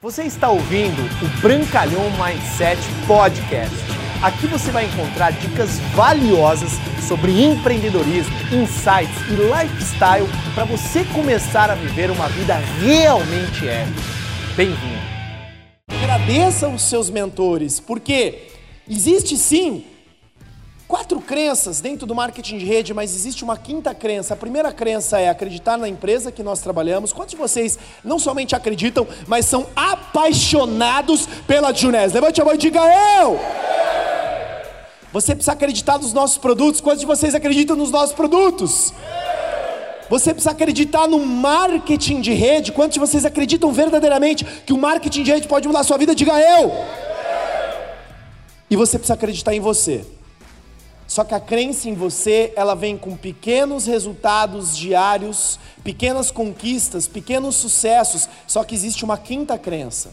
[0.00, 3.74] Você está ouvindo o Brancalhão Mindset Podcast.
[4.22, 6.70] Aqui você vai encontrar dicas valiosas
[7.08, 14.00] sobre empreendedorismo, insights e lifestyle para você começar a viver uma vida realmente épica.
[14.56, 15.02] Bem-vindo!
[15.90, 18.52] Agradeça os seus mentores, porque
[18.88, 19.84] existe sim
[20.88, 24.32] quatro crenças dentro do marketing de rede, mas existe uma quinta crença.
[24.32, 27.12] A primeira crença é acreditar na empresa que nós trabalhamos.
[27.12, 32.14] Quantos de vocês não somente acreditam, mas são apaixonados pela Junés?
[32.14, 32.80] Levante a mão e diga
[33.20, 33.38] eu!
[35.12, 36.80] Você precisa acreditar nos nossos produtos.
[36.80, 38.92] Quantos de vocês acreditam nos nossos produtos?
[40.08, 42.72] Você precisa acreditar no marketing de rede.
[42.72, 46.14] Quantos de vocês acreditam verdadeiramente que o marketing de rede pode mudar a sua vida?
[46.14, 46.72] Diga eu!
[48.70, 50.17] E você precisa acreditar em você.
[51.18, 57.56] Só que a crença em você, ela vem com pequenos resultados diários, pequenas conquistas, pequenos
[57.56, 58.28] sucessos.
[58.46, 60.12] Só que existe uma quinta crença.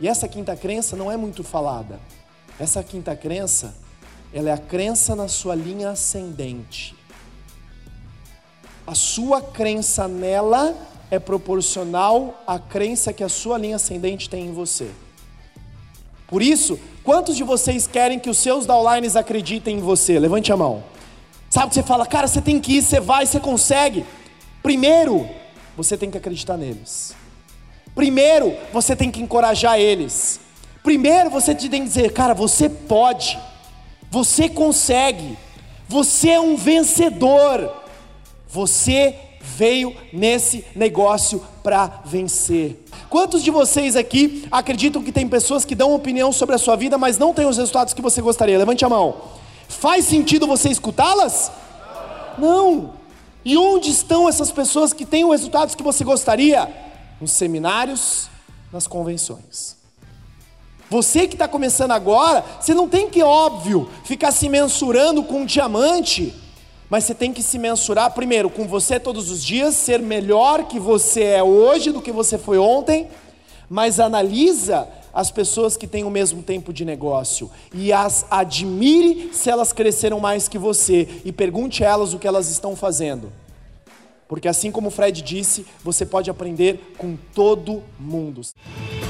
[0.00, 1.98] E essa quinta crença não é muito falada.
[2.60, 3.74] Essa quinta crença,
[4.32, 6.94] ela é a crença na sua linha ascendente.
[8.86, 10.76] A sua crença nela
[11.10, 14.92] é proporcional à crença que a sua linha ascendente tem em você.
[16.28, 20.18] Por isso, quantos de vocês querem que os seus downlines acreditem em você?
[20.18, 20.82] Levante a mão.
[21.48, 24.04] Sabe que você fala, cara, você tem que ir, você vai, você consegue.
[24.62, 25.28] Primeiro,
[25.76, 27.14] você tem que acreditar neles.
[27.94, 30.40] Primeiro, você tem que encorajar eles.
[30.82, 33.38] Primeiro, você tem que dizer, cara, você pode.
[34.10, 35.38] Você consegue.
[35.88, 37.72] Você é um vencedor.
[38.48, 39.14] Você
[39.46, 42.82] veio nesse negócio para vencer.
[43.08, 46.98] Quantos de vocês aqui acreditam que tem pessoas que dão opinião sobre a sua vida,
[46.98, 48.58] mas não têm os resultados que você gostaria?
[48.58, 49.16] Levante a mão.
[49.68, 51.50] Faz sentido você escutá-las?
[52.36, 52.94] Não.
[53.44, 56.68] E onde estão essas pessoas que têm os resultados que você gostaria?
[57.20, 58.28] Nos seminários,
[58.72, 59.76] nas convenções.
[60.90, 65.46] Você que está começando agora, você não tem que, óbvio, ficar se mensurando com um
[65.46, 66.34] diamante
[66.88, 70.78] mas você tem que se mensurar primeiro com você todos os dias, ser melhor que
[70.78, 73.08] você é hoje do que você foi ontem,
[73.68, 79.48] mas analisa as pessoas que têm o mesmo tempo de negócio e as admire se
[79.48, 83.32] elas cresceram mais que você e pergunte a elas o que elas estão fazendo.
[84.28, 88.42] Porque assim como o Fred disse, você pode aprender com todo mundo.